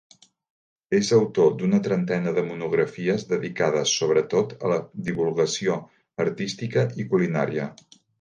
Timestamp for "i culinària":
7.05-7.69